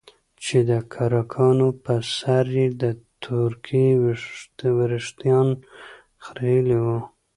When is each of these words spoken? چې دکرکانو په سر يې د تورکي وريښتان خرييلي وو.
چې 0.43 0.57
دکرکانو 0.69 1.69
په 1.83 1.93
سر 2.15 2.45
يې 2.57 2.67
د 2.81 2.83
تورکي 3.25 3.85
وريښتان 4.77 5.47
خرييلي 6.23 6.77
وو. 6.85 6.99